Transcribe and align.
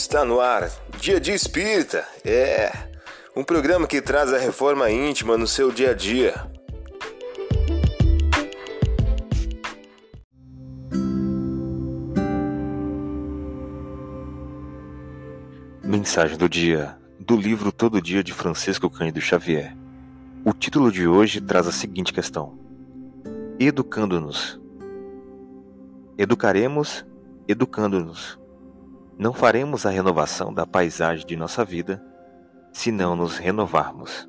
Está 0.00 0.24
no 0.24 0.38
ar, 0.40 0.70
Dia 1.00 1.18
de 1.18 1.32
Espírita. 1.32 2.06
É 2.24 2.70
um 3.34 3.42
programa 3.42 3.84
que 3.84 4.00
traz 4.00 4.32
a 4.32 4.38
reforma 4.38 4.88
íntima 4.88 5.36
no 5.36 5.44
seu 5.44 5.72
dia 5.72 5.90
a 5.90 5.92
dia. 5.92 6.34
Mensagem 15.82 16.38
do 16.38 16.48
dia 16.48 16.96
do 17.18 17.36
livro 17.36 17.72
Todo 17.72 18.00
Dia 18.00 18.22
de 18.22 18.32
Francisco 18.32 18.88
Cândido 18.88 19.20
Xavier. 19.20 19.76
O 20.44 20.52
título 20.52 20.92
de 20.92 21.08
hoje 21.08 21.40
traz 21.40 21.66
a 21.66 21.72
seguinte 21.72 22.12
questão: 22.12 22.56
Educando-nos. 23.58 24.60
Educaremos 26.16 27.04
educando-nos. 27.48 28.38
Não 29.18 29.32
faremos 29.32 29.84
a 29.84 29.90
renovação 29.90 30.54
da 30.54 30.64
paisagem 30.64 31.26
de 31.26 31.34
nossa 31.34 31.64
vida 31.64 32.00
se 32.72 32.92
não 32.92 33.16
nos 33.16 33.36
renovarmos. 33.36 34.28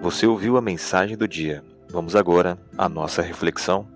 Você 0.00 0.26
ouviu 0.26 0.56
a 0.56 0.60
mensagem 0.60 1.16
do 1.16 1.28
dia. 1.28 1.64
Vamos 1.88 2.16
agora 2.16 2.58
à 2.76 2.88
nossa 2.88 3.22
reflexão. 3.22 3.86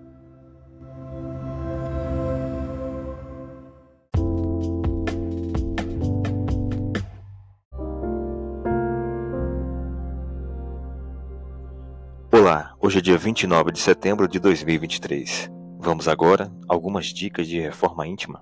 Olá, 12.31 12.73
hoje 12.79 12.99
é 12.99 13.01
dia 13.01 13.17
29 13.17 13.73
de 13.73 13.79
setembro 13.79 14.29
de 14.29 14.39
2023. 14.39 15.51
Vamos 15.77 16.07
agora 16.07 16.49
algumas 16.69 17.07
dicas 17.07 17.45
de 17.45 17.59
reforma 17.59 18.07
íntima. 18.07 18.41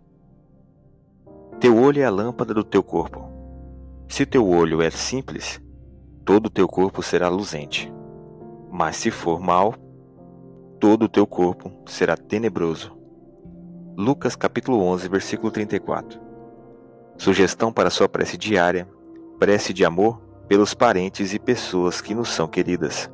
Teu 1.59 1.77
olho 1.77 2.02
é 2.02 2.06
a 2.06 2.09
lâmpada 2.09 2.53
do 2.53 2.64
teu 2.64 2.84
corpo. 2.84 3.30
Se 4.09 4.25
teu 4.25 4.48
olho 4.48 4.81
é 4.81 4.89
simples, 4.89 5.62
todo 6.25 6.47
o 6.47 6.50
teu 6.50 6.67
corpo 6.67 7.02
será 7.02 7.30
luzente. 7.30 7.92
Mas 8.70 8.97
se 8.97 9.09
for 9.09 9.39
mau, 9.39 9.73
todo 10.80 11.03
o 11.03 11.09
teu 11.09 11.25
corpo 11.25 11.72
será 11.86 12.17
tenebroso. 12.17 12.95
Lucas 13.97 14.36
capítulo 14.36 14.81
11, 14.84 15.08
versículo 15.08 15.50
34. 15.50 16.20
Sugestão 17.17 17.72
para 17.72 17.90
sua 17.90 18.09
prece 18.09 18.38
diária: 18.38 18.88
prece 19.40 19.73
de 19.73 19.86
amor 19.86 20.22
pelos 20.50 20.73
parentes 20.73 21.34
e 21.34 21.40
pessoas 21.40 22.02
que 22.02 22.14
nos 22.14 22.30
são 22.30 22.50
queridas. 22.50 23.09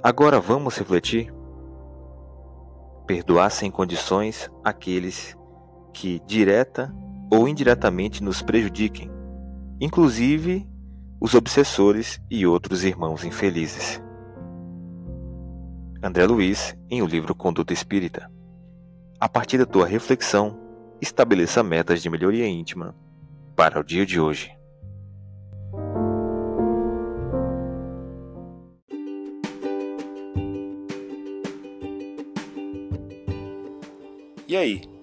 Agora 0.00 0.38
vamos 0.38 0.78
refletir? 0.78 1.34
Perdoar 3.04 3.50
sem 3.50 3.68
condições 3.68 4.48
aqueles 4.64 5.36
que 5.92 6.20
direta 6.20 6.94
ou 7.30 7.48
indiretamente 7.48 8.22
nos 8.22 8.42
prejudiquem, 8.42 9.10
inclusive 9.80 10.66
os 11.20 11.34
obsessores 11.34 12.20
e 12.30 12.46
outros 12.46 12.84
irmãos 12.84 13.24
infelizes. 13.24 14.02
André 16.02 16.26
Luiz, 16.26 16.76
em 16.90 17.02
o 17.02 17.06
livro 17.06 17.34
Conduta 17.34 17.72
Espírita. 17.72 18.30
A 19.18 19.28
partir 19.28 19.58
da 19.58 19.66
tua 19.66 19.86
reflexão, 19.86 20.58
estabeleça 21.00 21.62
metas 21.62 22.02
de 22.02 22.10
melhoria 22.10 22.46
íntima 22.46 22.94
para 23.56 23.80
o 23.80 23.84
dia 23.84 24.04
de 24.04 24.20
hoje. 24.20 24.56
E 34.48 34.56
aí, 34.56 34.82